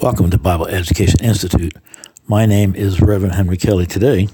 [0.00, 1.74] Welcome to Bible Education Institute.
[2.28, 3.84] My name is Reverend Henry Kelly.
[3.84, 4.28] Today,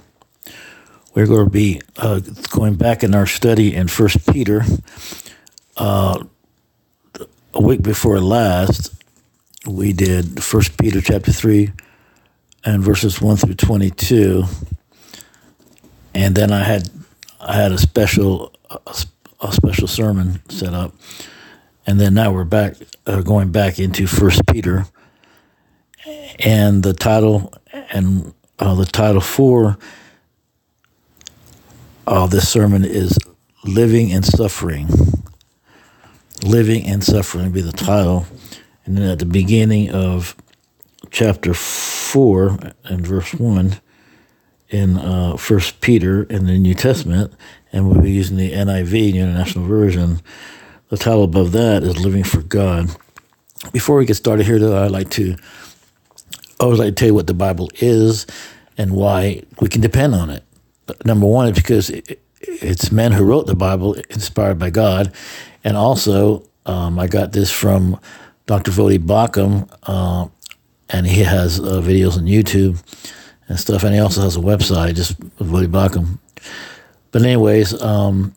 [1.15, 4.63] we're going to be uh, going back in our study in First Peter.
[5.79, 6.25] Uh,
[7.55, 8.93] a week before last,
[9.67, 11.73] we did First Peter chapter three
[12.63, 14.45] and verses one through twenty-two,
[16.15, 16.91] and then I had
[17.41, 20.95] I had a special a, special sermon set up,
[21.87, 22.77] and then now we're back
[23.07, 24.85] uh, going back into First Peter
[26.39, 29.79] and the title and uh, the title for
[32.07, 33.19] uh, this sermon is
[33.65, 34.89] living and suffering.
[36.43, 38.27] Living and suffering be the title.
[38.85, 40.37] And then at the beginning of
[41.11, 43.81] chapter 4 and verse 1
[44.71, 47.33] in uh, first peter in the new testament
[47.73, 50.21] and we'll be using the niv the international version
[50.89, 52.89] the title above that is living for god.
[53.73, 55.37] Before we get started here though i'd like to
[56.65, 58.27] I always like to tell you what the Bible is
[58.79, 60.43] and why we can depend on it.
[61.05, 61.91] Number one is because
[62.41, 65.13] it's men who wrote the Bible, inspired by God,
[65.63, 68.01] and also um, I got this from
[68.47, 68.71] Dr.
[68.71, 70.27] Voddie Baucham, uh,
[70.89, 72.83] and he has uh, videos on YouTube
[73.49, 76.19] and stuff, and he also has a website, just Voddie Baucham.
[77.11, 78.35] But anyways, um,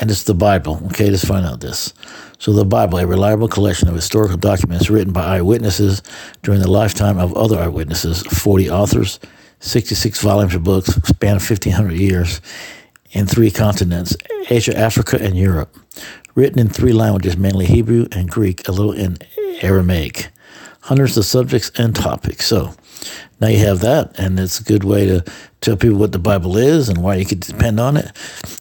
[0.00, 0.80] and it's the Bible.
[0.86, 1.92] Okay, let's find out this.
[2.40, 6.02] So, the Bible, a reliable collection of historical documents written by eyewitnesses
[6.42, 9.20] during the lifetime of other eyewitnesses, 40 authors,
[9.58, 12.40] 66 volumes of books, span of 1,500 years,
[13.10, 14.16] in three continents
[14.48, 15.76] Asia, Africa, and Europe.
[16.34, 19.18] Written in three languages, mainly Hebrew and Greek, a little in
[19.60, 20.28] Aramaic.
[20.80, 22.46] Hundreds of subjects and topics.
[22.46, 22.74] So,
[23.38, 25.22] now you have that, and it's a good way to
[25.60, 28.10] tell people what the Bible is and why you can depend on it.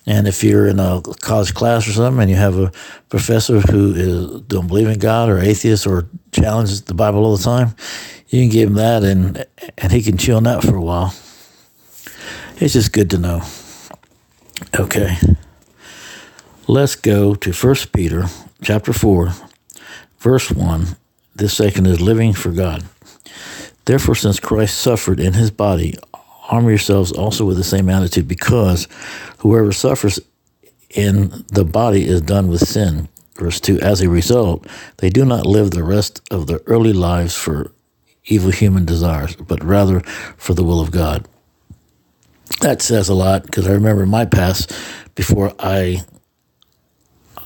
[0.06, 2.72] And if you're in a college class or something and you have a
[3.10, 7.44] professor who is, don't believe in God or atheist or challenges the Bible all the
[7.44, 7.76] time,
[8.28, 9.46] you can give him that, and
[9.78, 11.16] and he can chew on that for a while.
[12.58, 13.42] It's just good to know.
[14.78, 15.18] Okay,
[16.68, 18.26] let's go to First Peter
[18.62, 19.34] chapter four,
[20.20, 20.98] verse one.
[21.36, 22.84] This second is living for God.
[23.86, 25.98] Therefore, since Christ suffered in his body,
[26.50, 28.88] arm yourselves also with the same attitude, because
[29.40, 30.20] whoever suffers
[30.90, 33.08] in the body is done with sin.
[33.36, 34.68] Verse 2 As a result,
[34.98, 37.72] they do not live the rest of their early lives for
[38.26, 40.02] evil human desires, but rather
[40.38, 41.28] for the will of God.
[42.62, 44.74] That says a lot because I remember my past,
[45.16, 46.02] before I,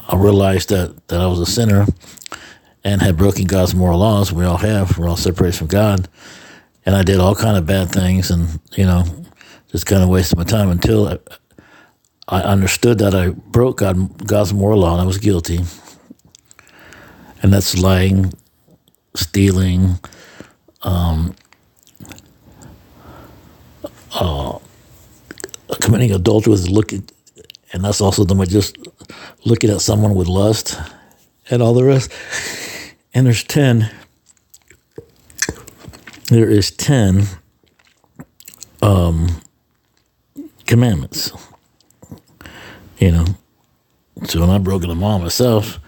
[0.08, 1.86] I realized that, that I was a sinner,
[2.84, 4.34] and had broken God's moral laws.
[4.34, 4.97] We all have.
[4.97, 6.09] We're all separated from God,
[6.85, 9.03] and I did all kind of bad things, and you know,
[9.71, 11.17] just kind of wasted my time until I,
[12.27, 15.59] I understood that I broke God, God's moral law, and I was guilty.
[17.41, 18.33] And that's lying,
[19.16, 19.99] stealing,
[20.83, 21.35] um,
[24.13, 24.59] uh,
[25.81, 27.07] committing adultery with looking,
[27.73, 28.77] and that's also the just
[29.45, 30.79] looking at someone with lust,
[31.50, 32.11] and all the rest
[33.13, 33.89] and there's 10
[36.33, 37.27] there is 10
[38.81, 39.41] um,
[40.66, 41.31] commandments
[42.97, 43.25] you know
[44.25, 45.79] so when i broke them all myself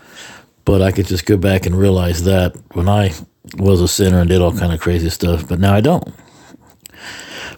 [0.66, 3.14] but i could just go back and realize that when i
[3.58, 6.14] was a sinner and did all kind of crazy stuff but now i don't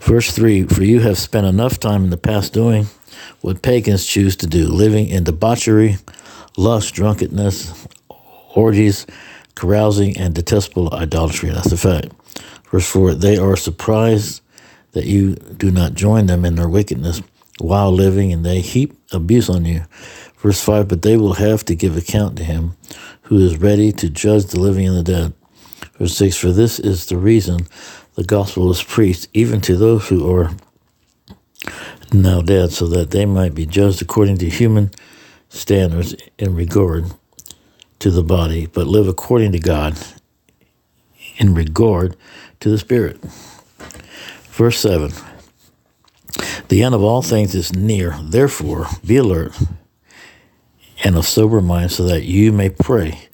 [0.02, 2.88] verse 3 for you have spent enough time in the past doing
[3.42, 5.98] what pagans choose to do living in debauchery
[6.58, 7.88] lust drunkenness
[8.56, 9.06] orgies
[9.58, 11.50] carousing, and detestable idolatry.
[11.50, 12.14] That's a fact.
[12.72, 14.42] Verse 4 They are surprised
[14.92, 17.22] that you do not join them in their wickedness
[17.60, 19.84] while living, and they heap abuse on you.
[20.38, 22.76] Verse 5 But they will have to give account to him
[23.24, 25.34] who is ready to judge the living and the dead.
[25.98, 27.68] Verse 6 For this is the reason
[28.16, 30.52] the gospel is preached, even to those who are
[32.14, 34.92] now dead, so that they might be judged according to human
[35.50, 37.06] standards in regard
[38.00, 39.98] to the body, but live according to God
[41.38, 42.16] in regard
[42.60, 43.18] to the Spirit.
[44.52, 45.12] Verse 7
[46.70, 48.18] The end of all things is near.
[48.24, 49.58] Therefore, be alert
[51.04, 53.28] and of sober mind so that you may pray.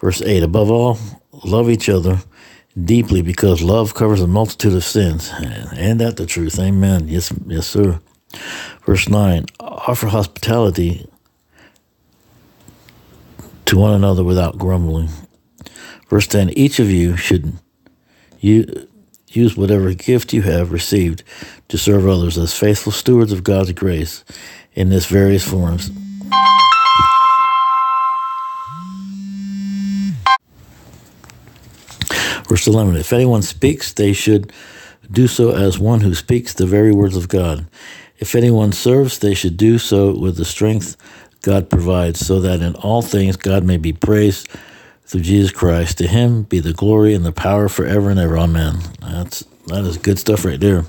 [0.00, 0.98] Verse 8 Above all,
[1.44, 2.20] love each other
[2.82, 5.30] deeply because love covers a multitude of sins.
[5.76, 6.58] And that the truth?
[6.58, 7.08] Amen.
[7.08, 8.00] Yes, yes, sir.
[8.84, 11.08] Verse 9 Offer hospitality
[13.66, 15.08] to one another without grumbling.
[16.08, 17.58] Verse 10 Each of you should
[18.44, 18.88] you,
[19.28, 21.22] use whatever gift you have received
[21.68, 24.22] to serve others as faithful stewards of God's grace
[24.74, 25.90] in its various forms.
[32.46, 34.52] Verse 11 If anyone speaks, they should
[35.10, 37.66] do so as one who speaks the very words of God.
[38.18, 40.96] If anyone serves, they should do so with the strength
[41.40, 44.48] God provides, so that in all things God may be praised
[45.06, 45.98] through Jesus Christ.
[45.98, 48.38] To him be the glory and the power forever and ever.
[48.38, 48.78] Amen.
[49.00, 50.84] That's that is good stuff right there.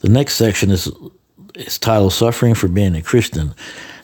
[0.00, 0.90] The next section is
[1.54, 3.54] is titled Suffering for Being a Christian.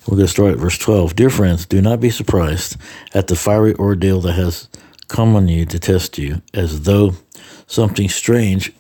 [0.07, 1.17] We're going to start at verse 12.
[1.17, 2.77] Dear friends, do not be surprised
[3.13, 4.69] at the fiery ordeal that has
[5.09, 7.15] come on you to test you, as though
[7.67, 8.73] something strange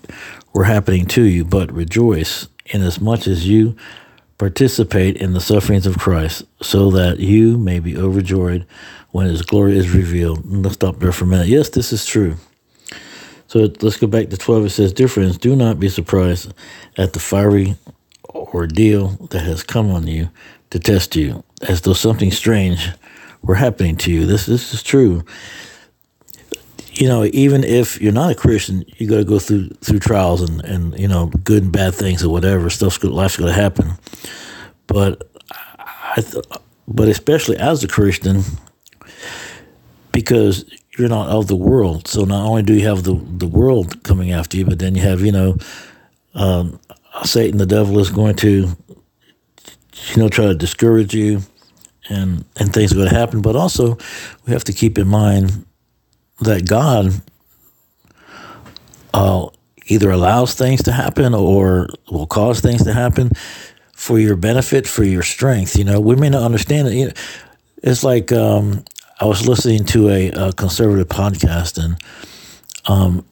[0.52, 3.76] were happening to you, but rejoice inasmuch as you
[4.38, 8.66] participate in the sufferings of Christ, so that you may be overjoyed
[9.10, 10.44] when his glory is revealed.
[10.44, 11.48] And let's stop there for a minute.
[11.48, 12.36] Yes, this is true.
[13.48, 14.66] So let's go back to 12.
[14.66, 16.52] It says, Dear friends, do not be surprised
[16.96, 17.76] at the fiery
[18.34, 20.28] ordeal that has come on you
[20.70, 22.90] to test you, as though something strange
[23.42, 24.26] were happening to you.
[24.26, 25.24] This, this is true.
[26.98, 30.40] You know, even if you're not a Christian, you got to go through through trials
[30.40, 32.70] and, and you know good and bad things or whatever.
[32.70, 33.92] Stuff's life's going to happen,
[34.86, 35.30] but
[35.78, 36.24] I,
[36.88, 38.42] but especially as a Christian,
[40.12, 40.64] because
[40.96, 42.08] you're not of the world.
[42.08, 45.02] So not only do you have the the world coming after you, but then you
[45.02, 45.58] have you know
[46.34, 46.80] um,
[47.24, 48.74] Satan, the devil, is going to
[50.14, 51.42] you know try to discourage you,
[52.08, 53.42] and and things are going to happen.
[53.42, 53.98] But also,
[54.46, 55.66] we have to keep in mind
[56.40, 57.20] that God
[59.14, 59.48] uh,
[59.86, 63.30] either allows things to happen or will cause things to happen
[63.94, 65.76] for your benefit, for your strength.
[65.76, 67.16] You know, we may not understand it.
[67.82, 68.84] It's like um,
[69.20, 71.96] I was listening to a, a conservative podcast, and
[72.86, 73.24] um,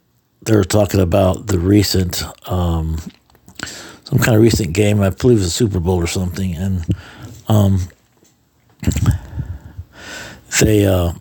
[0.43, 2.99] they were talking about the recent, um,
[4.05, 5.03] some kind of recent game.
[5.03, 6.87] I believe it was a Super Bowl or something, and
[7.49, 7.81] um,
[10.61, 11.13] they uh,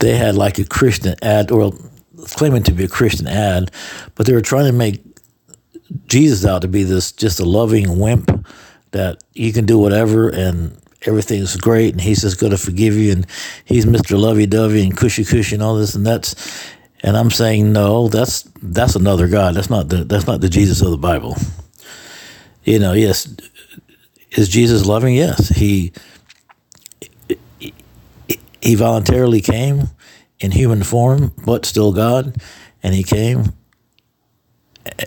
[0.00, 1.72] they had like a Christian ad, or
[2.28, 3.70] claiming to be a Christian ad,
[4.14, 5.02] but they were trying to make
[6.06, 8.46] Jesus out to be this just a loving wimp
[8.92, 13.12] that you can do whatever and everything's great and he's just going to forgive you
[13.12, 13.26] and
[13.64, 14.20] he's Mr.
[14.20, 16.68] Lovey Dovey and cushy cushy and all this and that's
[17.02, 19.54] and I'm saying no that's that's another God.
[19.54, 21.36] That's not the that's not the Jesus of the Bible.
[22.64, 23.26] You know yes
[24.32, 25.14] is Jesus loving?
[25.14, 25.48] Yes.
[25.48, 25.92] He
[28.62, 29.88] he voluntarily came
[30.38, 32.36] in human form but still God
[32.82, 33.52] and he came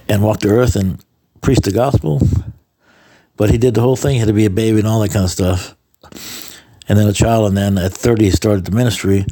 [0.08, 1.04] and walked the earth and
[1.42, 2.22] preached the gospel
[3.36, 4.14] but he did the whole thing.
[4.14, 5.76] He had to be a baby and all that kind of stuff
[6.88, 9.26] and then a child, and then at 30 he started the ministry,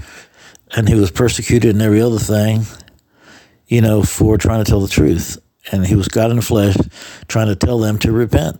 [0.75, 2.63] and he was persecuted and every other thing,
[3.67, 5.37] you know, for trying to tell the truth.
[5.71, 6.75] And he was God in the flesh,
[7.27, 8.59] trying to tell them to repent.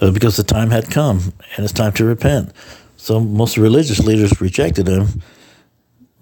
[0.00, 2.52] Because the time had come, and it's time to repent.
[3.08, 5.22] So most religious leaders rejected him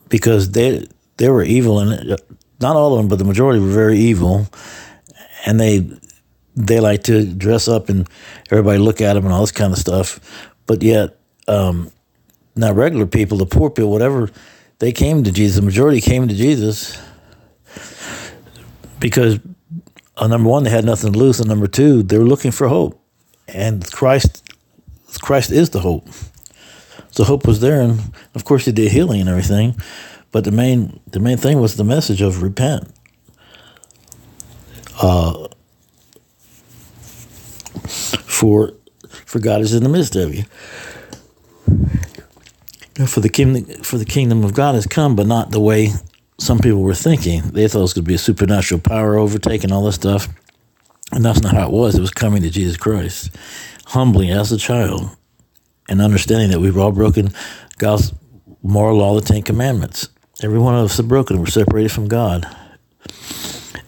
[0.09, 0.87] because they
[1.17, 2.17] they were evil, and
[2.61, 4.47] not all of them, but the majority were very evil,
[5.47, 5.85] and they
[6.55, 8.09] they like to dress up and
[8.53, 10.21] everybody look at them and all this kind of stuff.
[10.67, 11.19] But yet,
[11.49, 11.91] um,
[12.55, 14.31] now regular people, the poor people, whatever,
[14.79, 15.57] they came to Jesus.
[15.57, 17.03] The majority came to Jesus
[19.01, 19.41] because,
[20.19, 22.69] uh, number one, they had nothing to lose, and number two, they were looking for
[22.69, 22.97] hope,
[23.49, 24.49] and Christ,
[25.21, 26.09] Christ is the hope.
[27.17, 27.99] So hope was there, and
[28.35, 29.75] of course, he did healing and everything.
[30.33, 32.93] But the main, the main thing was the message of repent.
[35.01, 35.49] Uh,
[37.89, 38.75] for
[39.25, 40.45] for God is in the midst of you.
[43.07, 45.93] For the kingdom, for the kingdom of God has come, but not the way
[46.39, 47.41] some people were thinking.
[47.49, 50.29] They thought it was going to be a supernatural power overtaking all this stuff,
[51.13, 51.95] and that's not how it was.
[51.95, 53.35] It was coming to Jesus Christ,
[53.87, 55.17] humbly as a child,
[55.89, 57.31] and understanding that we've all broken
[57.79, 58.13] God's
[58.63, 60.09] moral law, the Ten Commandments.
[60.43, 61.39] Every one of us have broken.
[61.39, 62.47] We're separated from God,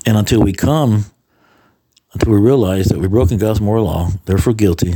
[0.06, 1.06] and until we come
[2.12, 4.94] until we realize that we've broken God's moral law, therefore guilty,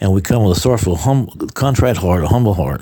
[0.00, 2.80] and we come with a sorrowful, hum, contrite heart, a humble heart,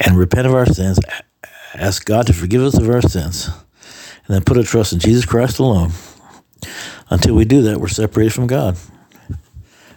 [0.00, 0.98] and repent of our sins,
[1.74, 3.48] ask God to forgive us of our sins,
[4.26, 5.92] and then put our trust in Jesus Christ alone.
[7.10, 8.76] Until we do that, we're separated from God.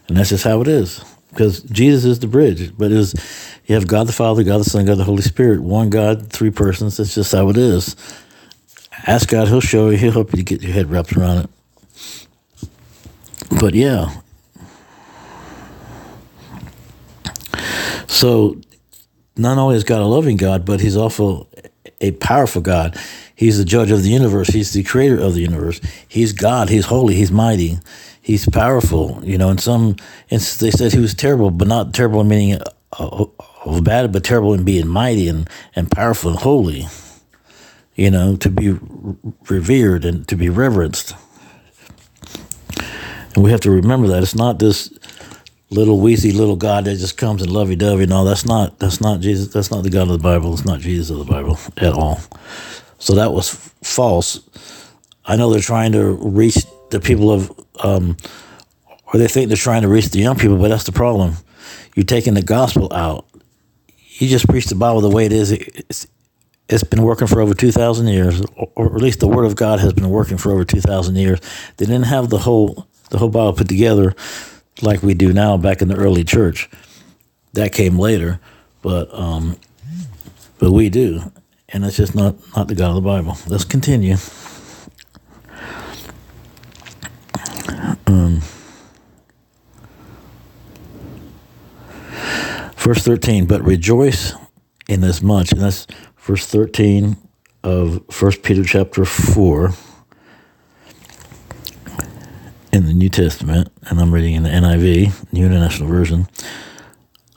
[0.08, 1.04] And that's just how it is.
[1.36, 2.72] Because Jesus is the bridge.
[2.78, 3.14] But is
[3.66, 6.50] you have God the Father, God the Son, God the Holy Spirit, one God, three
[6.50, 6.96] persons.
[6.96, 7.98] That's just how it is.
[9.06, 9.98] Ask God, He'll show you.
[9.98, 11.50] He'll help you to get your head wrapped around it.
[13.60, 14.22] But yeah.
[18.08, 18.62] So,
[19.36, 21.50] not only is God a loving God, but He's also
[22.00, 22.98] a powerful God.
[23.36, 24.48] He's the judge of the universe.
[24.48, 25.82] He's the creator of the universe.
[26.08, 26.70] He's God.
[26.70, 27.16] He's holy.
[27.16, 27.80] He's mighty.
[28.26, 29.22] He's powerful.
[29.24, 29.98] You know, in some
[30.32, 33.28] instances they said he was terrible, but not terrible meaning a, a
[33.66, 36.88] of bad but terrible in being mighty and, and powerful and holy,
[37.94, 38.80] you know, to be
[39.48, 41.14] revered and to be reverenced.
[43.36, 44.92] And we have to remember that it's not this
[45.70, 48.08] little wheezy little God that just comes and lovey dovey.
[48.08, 49.54] No, that's not that's not Jesus.
[49.54, 50.52] That's not the God of the Bible.
[50.52, 52.20] It's not Jesus of the Bible at all.
[52.98, 53.52] So that was
[53.84, 54.40] false.
[55.26, 57.52] I know they're trying to reach the people of,
[57.84, 58.18] um,
[59.08, 61.36] or they think they're trying to reach the young people, but that's the problem.
[61.96, 63.26] You're taking the gospel out.
[64.18, 65.52] You just preach the Bible the way it is.
[65.52, 66.08] It's,
[66.68, 68.42] it's been working for over 2,000 years,
[68.76, 71.40] or at least the Word of God has been working for over 2,000 years.
[71.78, 74.16] They didn't have the whole the whole Bible put together
[74.82, 76.70] like we do now back in the early church.
[77.54, 78.40] That came later,
[78.82, 79.58] but um,
[80.58, 81.32] but we do,
[81.70, 83.38] and it's just not not the God of the Bible.
[83.48, 84.18] Let's continue.
[88.08, 88.42] Um,
[92.78, 93.46] verse thirteen.
[93.46, 94.34] But rejoice
[94.88, 97.18] in as much, and that's verse thirteen
[97.64, 99.74] of First Peter chapter four
[102.76, 106.28] in the New Testament, and I'm reading in the NIV, New International Version.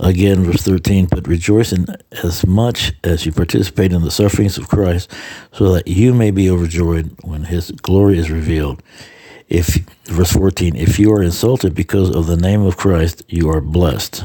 [0.01, 1.87] Again, verse 13, but rejoice in
[2.23, 5.13] as much as you participate in the sufferings of Christ,
[5.53, 8.83] so that you may be overjoyed when his glory is revealed.
[9.49, 13.61] If verse 14, if you are insulted because of the name of Christ, you are
[13.61, 14.25] blessed.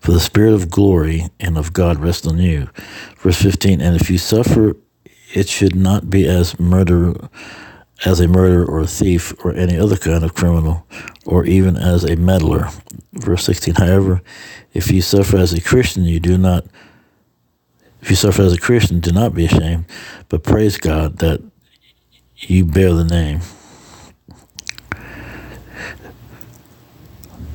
[0.00, 2.68] For the spirit of glory and of God rests on you.
[3.18, 4.76] Verse 15, and if you suffer,
[5.34, 7.14] it should not be as murder
[8.04, 10.86] as a murderer or a thief or any other kind of criminal,
[11.24, 12.68] or even as a meddler.
[13.12, 14.22] Verse 16, however,
[14.74, 16.66] if you suffer as a Christian, you do not,
[18.02, 19.86] if you suffer as a Christian, do not be ashamed,
[20.28, 21.42] but praise God that
[22.36, 23.40] you bear the name.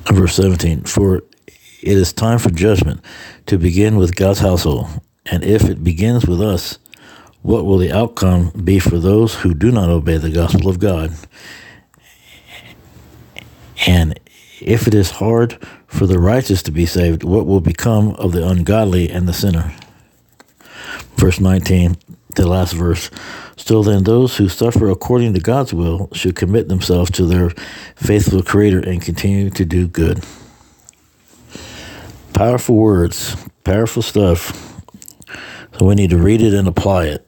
[0.06, 1.18] Verse 17, for
[1.82, 3.00] it is time for judgment
[3.46, 4.88] to begin with God's household,
[5.26, 6.78] and if it begins with us,
[7.42, 11.12] what will the outcome be for those who do not obey the gospel of God?
[13.86, 14.18] And
[14.60, 18.46] if it is hard for the righteous to be saved, what will become of the
[18.46, 19.74] ungodly and the sinner?
[21.16, 21.96] Verse 19,
[22.34, 23.10] the last verse.
[23.56, 27.50] Still then, those who suffer according to God's will should commit themselves to their
[27.96, 30.24] faithful Creator and continue to do good.
[32.32, 34.70] Powerful words, powerful stuff.
[35.78, 37.26] So we need to read it and apply it.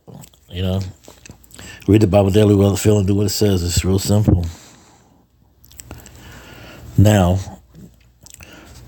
[0.49, 0.81] You know,
[1.89, 3.63] read the Bible daily, well, feel, and do what it says.
[3.63, 4.47] It's real simple.
[6.97, 7.39] Now,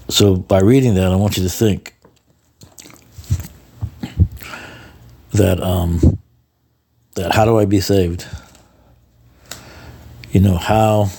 [0.09, 1.96] so by reading that, I want you to think
[5.37, 6.19] that um,
[7.15, 8.27] that how do I be saved?
[10.31, 11.11] You know how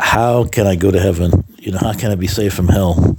[0.00, 1.44] how can I go to heaven?
[1.58, 3.16] You know how can I be saved from hell?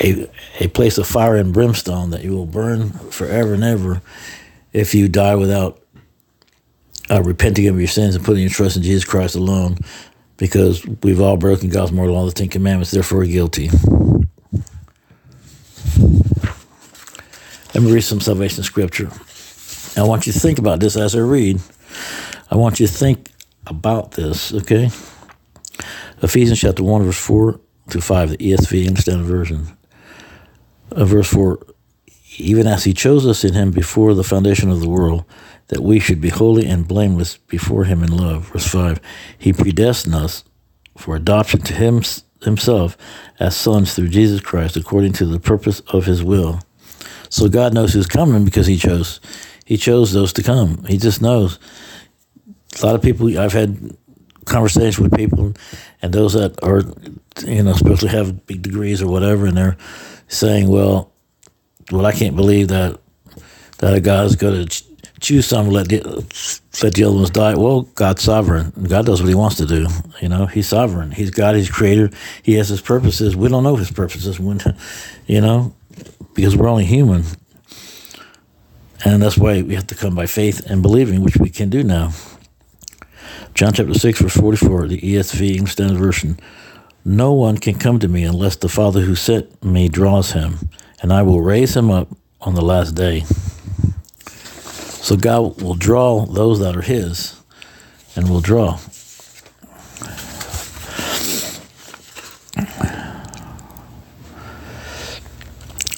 [0.00, 0.28] A
[0.60, 4.02] a place of fire and brimstone that you will burn forever and ever
[4.72, 5.80] if you die without
[7.10, 9.78] uh, repenting of your sins and putting your trust in Jesus Christ alone,
[10.36, 13.70] because we've all broken God's moral law, the Ten Commandments, therefore guilty.
[17.74, 19.10] Let me read some salvation scripture.
[19.96, 21.60] I want you to think about this as I read.
[22.50, 23.30] I want you to think
[23.66, 24.90] about this, okay?
[26.22, 29.76] Ephesians chapter 1, verse 4 to 5, the ESV English Standard Version
[30.92, 31.58] uh, verse 4
[32.36, 35.24] even as he chose us in him before the foundation of the world,
[35.68, 38.48] that we should be holy and blameless before him in love.
[38.48, 39.00] Verse 5
[39.38, 40.42] He predestined us
[40.98, 42.02] for adoption to him,
[42.42, 42.96] himself
[43.38, 46.60] as sons through Jesus Christ, according to the purpose of his will.
[47.30, 49.20] So God knows who's coming because he chose.
[49.64, 50.84] He chose those to come.
[50.84, 51.58] He just knows.
[52.82, 53.96] A lot of people, I've had
[54.44, 55.54] conversations with people,
[56.02, 56.82] and those that are,
[57.46, 59.76] you know, especially have big degrees or whatever, and they're
[60.28, 61.12] saying, well,
[61.90, 62.98] well, I can't believe that
[63.78, 64.84] that a guy's going to
[65.20, 66.02] choose some, let the
[66.82, 67.54] let the other ones die.
[67.54, 68.72] Well, God's sovereign.
[68.88, 69.86] God does what He wants to do.
[70.20, 71.10] You know, He's sovereign.
[71.10, 71.56] He's God.
[71.56, 72.10] He's creator.
[72.42, 73.34] He has His purposes.
[73.36, 74.38] We don't know His purposes.
[74.38, 74.60] When,
[75.26, 75.74] you know,
[76.34, 77.24] because we're only human,
[79.04, 81.82] and that's why we have to come by faith and believing, which we can do
[81.82, 82.12] now.
[83.54, 86.38] John chapter six, verse forty-four, the ESV English Standard Version.
[87.04, 90.70] No one can come to me unless the Father who sent me draws him,
[91.02, 92.08] and I will raise him up
[92.40, 93.24] on the last day.
[95.04, 97.38] So God will draw those that are His,
[98.16, 98.78] and will draw.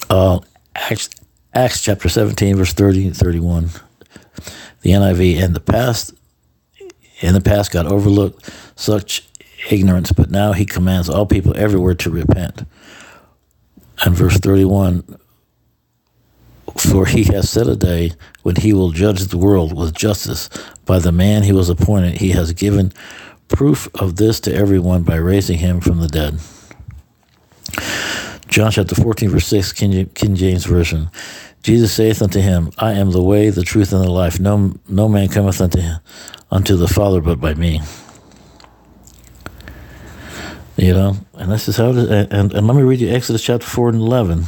[0.09, 0.39] Uh,
[0.75, 1.09] Acts,
[1.53, 3.69] Acts chapter 17, verse 30 and 31.
[4.81, 6.13] The NIV, in the past,
[7.19, 9.27] in the past, God overlooked such
[9.69, 12.63] ignorance, but now he commands all people everywhere to repent.
[14.03, 15.17] And verse 31
[16.77, 18.11] For he has set a day
[18.43, 20.49] when he will judge the world with justice
[20.85, 22.17] by the man he was appointed.
[22.17, 22.93] He has given
[23.47, 26.39] proof of this to everyone by raising him from the dead.
[28.47, 31.09] John chapter 14, verse 6, King, James Version.
[31.63, 34.39] Jesus saith unto him, I am the way, the truth, and the life.
[34.39, 35.99] No, no man cometh unto, him,
[36.49, 37.81] unto the Father but by me.
[40.77, 42.09] You know, and this is how it is.
[42.09, 44.45] And, and let me read you Exodus chapter 4 and 11,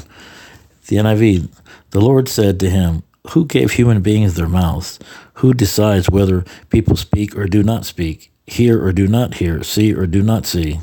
[0.88, 1.50] the NIV.
[1.90, 5.00] The Lord said to him, Who gave human beings their mouths?
[5.36, 9.94] Who decides whether people speak or do not speak, hear or do not hear, see
[9.94, 10.80] or do not see?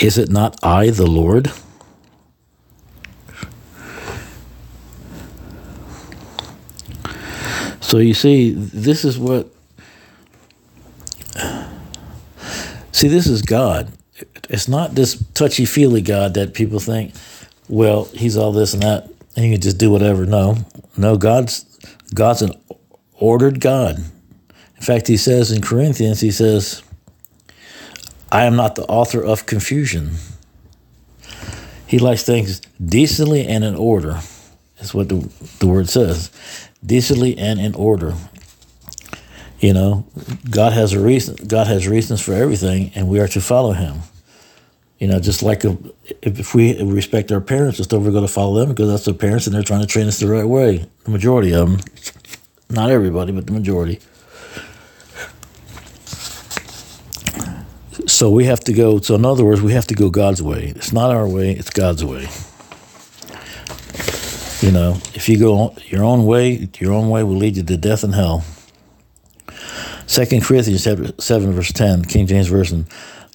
[0.00, 1.52] Is it not I, the Lord?
[7.80, 9.48] So you see, this is what.
[12.92, 13.92] See, this is God.
[14.48, 17.14] It's not this touchy feely God that people think,
[17.68, 19.04] well, he's all this and that,
[19.36, 20.26] and he can just do whatever.
[20.26, 20.56] No,
[20.96, 21.64] no, God's
[22.14, 22.52] God's an
[23.14, 23.98] ordered God.
[23.98, 26.82] In fact, he says in Corinthians, he says,
[28.34, 30.16] I am not the author of confusion.
[31.86, 34.18] He likes things decently and in order.
[34.76, 36.32] That's what the, the word says
[36.84, 38.14] decently and in order.
[39.60, 40.06] You know,
[40.50, 41.46] God has a reason.
[41.46, 44.00] God has reasons for everything, and we are to follow Him.
[44.98, 45.78] You know, just like a,
[46.20, 49.46] if we respect our parents, just over go to follow them because that's their parents,
[49.46, 50.84] and they're trying to train us the right way.
[51.04, 51.80] The majority of them,
[52.68, 54.00] not everybody, but the majority.
[58.24, 59.00] So we have to go.
[59.00, 60.72] So in other words, we have to go God's way.
[60.74, 62.26] It's not our way; it's God's way.
[64.66, 67.76] You know, if you go your own way, your own way will lead you to
[67.76, 68.42] death and hell.
[70.06, 72.86] Second Corinthians chapter seven verse ten, King James Version,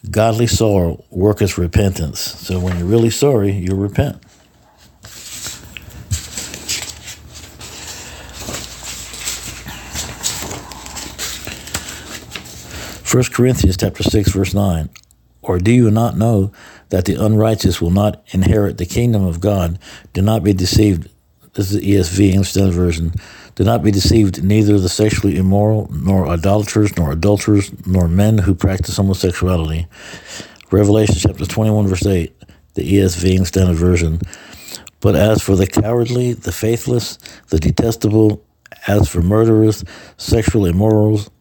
[0.10, 2.20] godly sorrow worketh repentance.
[2.20, 4.24] So when you're really sorry, you'll repent.
[13.10, 14.88] First Corinthians chapter six verse nine.
[15.42, 16.52] Or do you not know
[16.90, 19.80] that the unrighteous will not inherit the kingdom of God?
[20.14, 21.10] Do not be deceived.
[21.54, 23.14] This is the ESV, English Version.
[23.56, 28.54] Do not be deceived, neither the sexually immoral, nor idolaters, nor adulterers, nor men who
[28.54, 29.88] practice homosexuality.
[30.70, 32.32] Revelation chapter 21, verse 8,
[32.76, 34.22] the ESV, English Standard Version.
[35.00, 37.18] But as for the cowardly, the faithless,
[37.48, 38.46] the detestable,
[38.86, 39.84] as for murderers,
[40.18, 41.32] sexual immorals,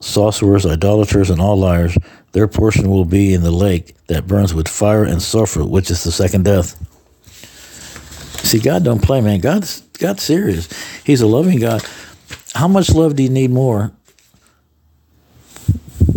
[0.00, 1.96] sorcerers, idolaters, and all liars,
[2.32, 6.04] their portion will be in the lake that burns with fire and sulfur, which is
[6.04, 6.76] the second death.
[8.44, 9.40] See, God don't play, man.
[9.40, 10.68] God's God's serious.
[11.04, 11.84] He's a loving God.
[12.54, 13.92] How much love do you need more?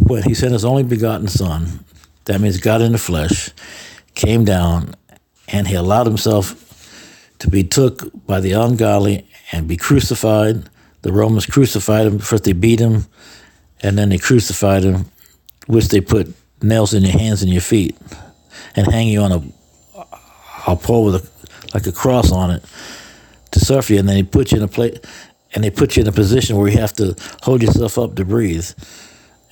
[0.07, 1.83] When He sent His only begotten Son,
[2.25, 3.49] that means God in the flesh,
[4.13, 4.95] came down,
[5.47, 6.57] and He allowed Himself
[7.39, 10.69] to be took by the ungodly and be crucified.
[11.01, 12.19] The Romans crucified Him.
[12.19, 13.05] First they beat Him,
[13.81, 15.05] and then they crucified Him,
[15.67, 17.97] which they put nails in your hands and your feet,
[18.75, 19.41] and hang you on a
[20.67, 22.63] a pole with a like a cross on it
[23.51, 24.97] to suffer you, and then they put you in a place,
[25.53, 28.25] and they put you in a position where you have to hold yourself up to
[28.25, 28.69] breathe.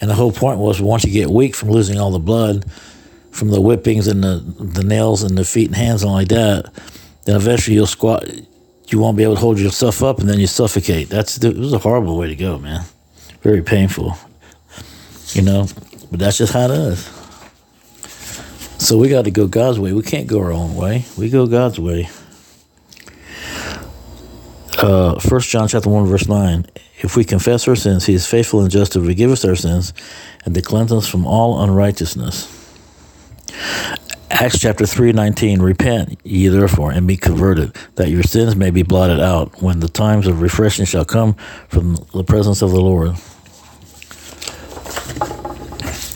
[0.02, 2.66] And the whole point was once you get weak from losing all the blood
[3.32, 6.72] from the whippings and the the nails and the feet and hands and like that,
[7.26, 8.28] then eventually you'll squat.
[8.88, 11.10] You won't be able to hold yourself up, and then you suffocate.
[11.10, 12.84] That's it was a horrible way to go, man.
[13.42, 14.18] Very painful,
[15.34, 15.68] you know.
[16.12, 17.06] But that's just how it is.
[18.80, 19.94] So we got to go God's way.
[19.94, 21.06] We can't go our own way.
[21.18, 22.10] We go God's way.
[24.78, 26.66] Uh, 1 John chapter 1 verse 9.
[27.00, 29.94] If we confess our sins, he is faithful and just to forgive us our sins
[30.46, 32.56] and to cleanse us from all unrighteousness.
[34.32, 35.62] Acts chapter 3 19.
[35.62, 39.90] Repent ye therefore and be converted, that your sins may be blotted out when the
[39.90, 41.34] times of refreshing shall come
[41.68, 43.18] from the presence of the Lord.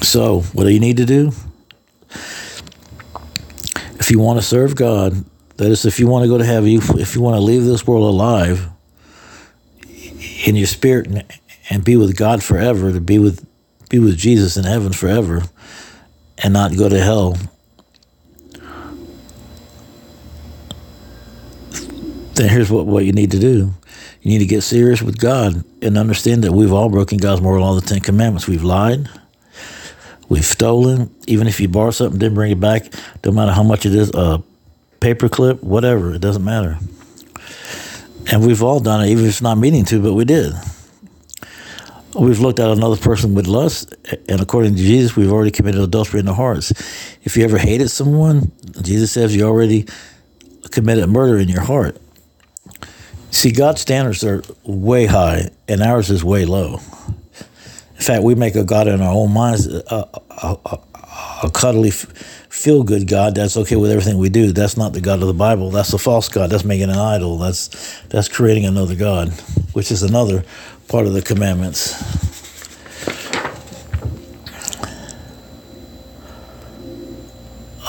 [0.03, 1.31] So, what do you need to do?
[4.03, 5.23] if you want to serve God,
[5.55, 7.87] that is, if you want to go to heaven, if you want to leave this
[7.87, 8.67] world alive
[10.45, 11.07] in your spirit
[11.69, 13.47] and be with God forever, to be with
[13.89, 15.43] be with Jesus in heaven forever,
[16.39, 17.37] and not go to hell,
[22.35, 23.73] then here's what, what you need to do.
[24.21, 27.61] You need to get serious with God and understand that we've all broken God's moral
[27.61, 28.47] law, the Ten Commandments.
[28.47, 29.09] We've lied.
[30.29, 32.85] We've stolen, even if you borrow something, didn't bring it back,
[33.21, 34.41] don't matter how much it is, a
[34.99, 36.79] paperclip, whatever, it doesn't matter.
[38.31, 40.53] And we've all done it, even if it's not meaning to, but we did.
[42.15, 43.93] we've looked at another person with lust,
[44.29, 46.71] and according to Jesus, we've already committed adultery in our hearts.
[47.23, 49.85] If you ever hated someone, Jesus says you already
[50.71, 51.97] committed murder in your heart.
[53.33, 56.75] See, God's standards are way high, and ours is way low.
[57.95, 60.79] In fact, we make a God in our own minds, a, a, a,
[61.41, 64.51] a cuddly, feel good God that's okay with everything we do.
[64.51, 65.71] That's not the God of the Bible.
[65.71, 66.51] That's a false God.
[66.51, 67.39] That's making an idol.
[67.39, 67.69] That's
[68.03, 69.29] that's creating another God,
[69.73, 70.45] which is another
[70.87, 71.99] part of the commandments.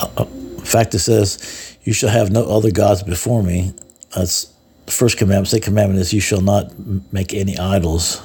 [0.01, 0.25] Uh,
[0.57, 3.75] in fact, it says, "You shall have no other gods before me."
[4.15, 4.54] That's
[4.85, 5.47] the first commandment.
[5.47, 6.73] Second commandment is, "You shall not
[7.11, 8.17] make any idols,"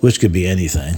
[0.00, 0.96] which could be anything.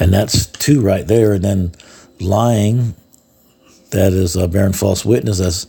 [0.00, 1.34] And that's two right there.
[1.34, 1.72] And then
[2.18, 2.94] lying,
[3.90, 5.66] that is uh, bearing false witness, that's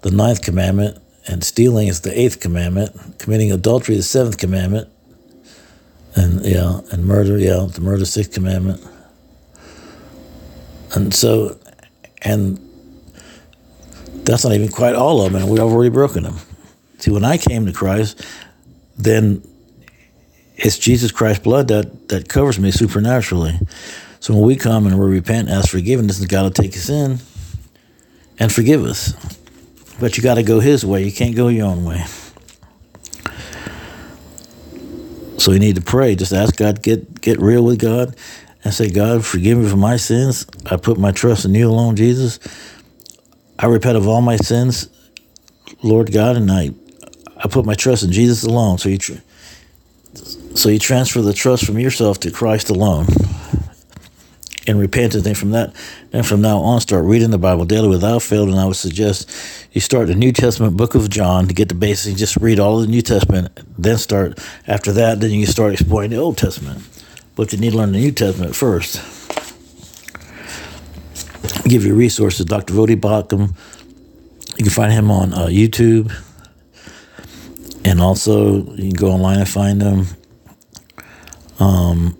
[0.00, 0.98] the ninth commandment.
[1.26, 3.18] And stealing is the eighth commandment.
[3.18, 4.88] Committing adultery the seventh commandment.
[6.16, 8.82] And yeah, and murder, yeah, the murder, sixth commandment.
[10.92, 11.59] And so,
[12.22, 12.58] and
[14.24, 16.36] that's not even quite all of them, and we've already broken them.
[16.98, 18.24] See, when I came to Christ,
[18.98, 19.42] then
[20.56, 23.58] it's Jesus Christ's blood that, that covers me supernaturally.
[24.20, 26.90] So when we come and we repent and ask forgiveness, and God will take us
[26.90, 27.18] in
[28.38, 29.14] and forgive us.
[29.98, 31.04] But you got to go His way.
[31.04, 32.04] You can't go your own way.
[35.38, 36.14] So you need to pray.
[36.16, 38.14] Just ask God, get get real with God,
[38.62, 40.46] and say, God, forgive me for my sins.
[40.66, 42.38] I put my trust in you alone, Jesus.
[43.58, 44.88] I repent of all my sins,
[45.82, 46.70] Lord God, and I
[47.42, 48.78] I put my trust in Jesus alone.
[48.78, 48.98] So you.
[50.54, 53.06] So you transfer the trust from yourself to Christ alone
[54.66, 55.74] and repent and from that
[56.12, 59.30] and from now on start reading the Bible daily without fail and I would suggest
[59.72, 62.80] you start the New Testament book of John to get the basics just read all
[62.80, 66.82] of the New Testament then start after that then you start exploring the Old Testament
[67.40, 69.00] but you need to learn the New Testament first
[71.56, 72.74] I'll give you resources Dr.
[72.74, 73.56] Voddie Baucham
[74.58, 76.12] you can find him on uh, YouTube
[77.82, 80.06] and also you can go online and find him.
[81.58, 82.14] um,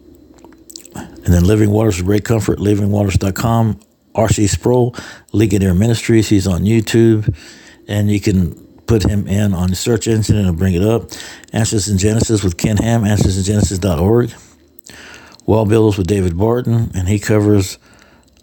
[0.95, 3.79] and then Living Waters of Great Comfort, livingwaters.com.
[4.15, 4.47] R.C.
[4.49, 4.97] Sproul,
[5.33, 6.29] Ligonier Ministries.
[6.29, 7.37] He's on YouTube.
[7.87, 8.55] And you can
[8.87, 11.11] put him in on the search engine and it'll bring it up.
[11.53, 14.33] Answers in Genesis with Ken Ham, answersingenesis.org.
[15.51, 17.77] WallBuilders with David Barton, and he covers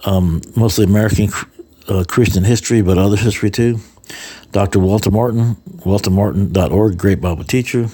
[0.03, 1.29] um, mostly American
[1.87, 3.79] uh, Christian history, but other history too.
[4.51, 4.79] Dr.
[4.79, 7.87] Walter Martin, waltermartin.org, great Bible teacher.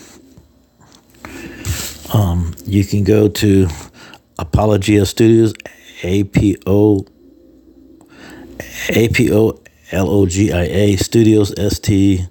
[2.11, 3.67] Um, you can go to
[4.39, 5.53] Apologia Studios,
[6.01, 7.05] A P O
[8.89, 9.59] A P O
[9.91, 12.25] L O G I A Studios, S T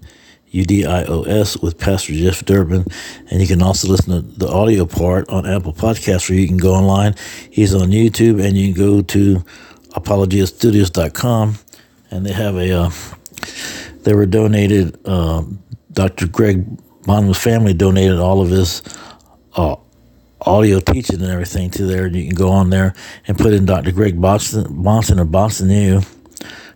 [0.52, 2.84] U D I O S, with Pastor Jeff Durbin.
[3.30, 6.58] And you can also listen to the audio part on Apple Podcasts, where you can
[6.58, 7.14] go online.
[7.50, 9.44] He's on YouTube, and you can go to
[9.90, 11.58] apologiastudios.com,
[12.10, 12.90] and they have a, uh,
[14.02, 15.42] they were donated, uh,
[15.92, 16.26] Dr.
[16.26, 16.64] Greg
[17.02, 18.82] Bonham's family donated all of his
[19.56, 19.76] uh,
[20.40, 22.06] audio teaching and everything to there.
[22.06, 22.94] And you can go on there
[23.26, 23.92] and put in Dr.
[23.92, 26.06] Greg Boston, Bahnsen or Bonsonu,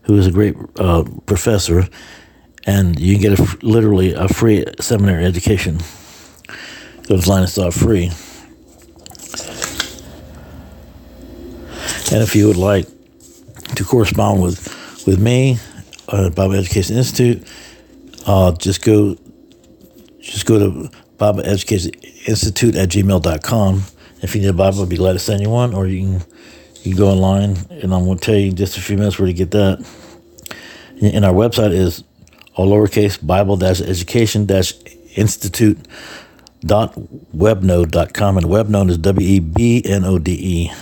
[0.03, 1.89] who is a great uh, professor,
[2.67, 5.79] and you get a, literally a free seminary education.
[7.09, 8.11] Go to Linus free.
[12.13, 12.87] And if you would like
[13.77, 15.59] to correspond with with me,
[16.09, 17.47] uh, Bible Education Institute,
[18.27, 19.17] uh, just go
[20.21, 21.93] just go to Bible Education
[22.27, 23.83] Institute at gmail.com.
[24.23, 26.13] If you need a Bible, I'd be glad to send you one, or you can
[26.83, 29.19] you can go online, and I'm going to tell you in just a few minutes
[29.19, 29.85] where to get that.
[31.03, 32.03] And our website is
[32.57, 34.49] all lowercase Bible education
[35.15, 35.79] institute
[36.65, 36.95] dot
[37.35, 40.73] webnode.com and webnode is W E B N O D E.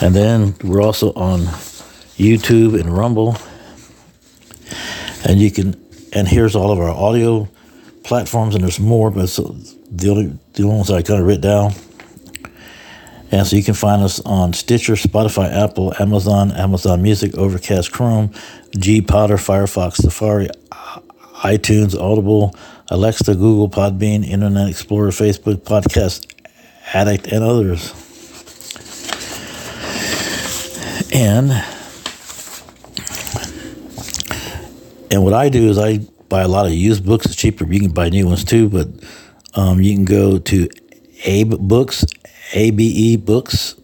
[0.00, 1.40] And then we're also on
[2.16, 3.36] YouTube and Rumble.
[5.24, 5.82] And you can
[6.12, 7.48] and here's all of our audio
[8.04, 11.72] platforms, and there's more, but it's the only the ones I kind of written down.
[13.32, 18.30] And so you can find us on Stitcher, Spotify, Apple, Amazon, Amazon Music, Overcast, Chrome,
[18.76, 20.48] G Potter, Firefox, Safari,
[21.42, 22.54] iTunes, Audible,
[22.88, 26.30] Alexa, Google, Podbean, Internet Explorer, Facebook, Podcast
[26.92, 27.94] Addict, and others.
[31.14, 31.50] And
[35.10, 37.26] and what I do is I buy a lot of used books.
[37.26, 37.70] It's cheaper.
[37.70, 38.88] You can buy new ones too, but
[39.54, 40.68] um, you can go to
[41.24, 42.04] Abe Books,
[42.52, 43.76] A B E Books,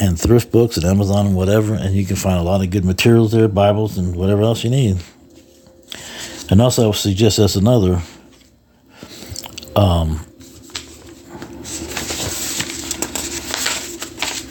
[0.00, 2.84] and Thrift Books and Amazon and whatever, and you can find a lot of good
[2.84, 4.98] materials there, Bibles and whatever else you need.
[6.50, 8.00] And also, I would suggest that's another.
[9.74, 10.24] Um,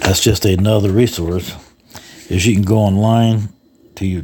[0.01, 1.56] that's just another resource.
[2.30, 3.49] Is you can go online
[3.95, 4.23] to your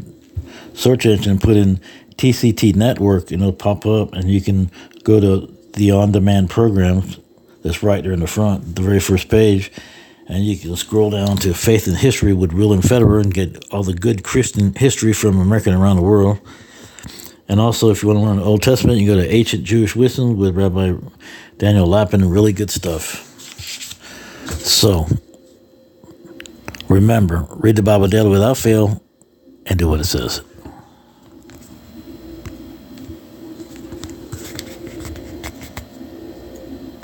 [0.73, 1.79] search engine and put in
[2.15, 4.71] TCT network, and it'll pop up, and you can
[5.03, 7.20] go to the on-demand programs
[7.63, 9.71] that's right there in the front, the very first page,
[10.27, 13.83] and you can scroll down to Faith and History with William Federer and get all
[13.83, 16.39] the good Christian history from America and around the world.
[17.47, 19.95] And also, if you want to learn the Old Testament, you go to Ancient Jewish
[19.95, 20.93] Wisdom with Rabbi
[21.57, 22.29] Daniel Lapin.
[22.29, 23.27] Really good stuff.
[24.63, 25.07] So,
[26.87, 29.03] remember, read the Bible daily without fail
[29.65, 30.41] and do what it says.